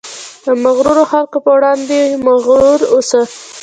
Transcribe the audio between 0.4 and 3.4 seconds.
د مغرورو خلکو په وړاندې مغرور اوسه.